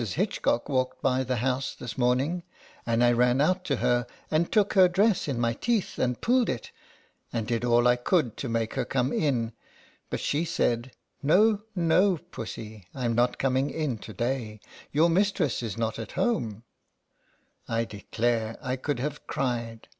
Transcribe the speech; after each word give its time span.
Hitchcock 0.03 0.67
walked 0.67 0.99
by 1.03 1.23
the 1.23 1.35
house 1.35 1.75
this 1.75 1.95
morning, 1.95 2.41
and 2.87 3.03
I 3.03 3.11
ran 3.11 3.39
out 3.39 3.63
to 3.65 3.75
her, 3.75 4.07
and 4.31 4.51
took 4.51 4.73
her 4.73 4.87
dress 4.87 5.27
in 5.27 5.39
my 5.39 5.53
teeth 5.53 5.99
and 5.99 6.19
pulled 6.19 6.49
it, 6.49 6.71
and 7.31 7.45
did 7.45 7.63
all 7.63 7.87
I 7.87 7.97
could 7.97 8.35
to 8.37 8.49
make 8.49 8.73
her 8.73 8.83
come 8.83 9.13
in, 9.13 9.53
but 10.09 10.19
she 10.19 10.43
said," 10.43 10.93
No, 11.21 11.61
no, 11.75 12.17
pussy, 12.17 12.87
I 12.95 13.05
'm 13.05 13.13
not 13.13 13.37
coming 13.37 13.69
in 13.69 13.99
to 13.99 14.11
day; 14.11 14.59
your 14.91 15.07
mistress 15.07 15.61
is 15.61 15.77
not 15.77 15.99
at 15.99 16.13
home/' 16.17 16.63
I 17.67 17.85
declare 17.85 18.57
I 18.59 18.77
could 18.77 18.97
have 18.97 19.27
cried. 19.27 19.87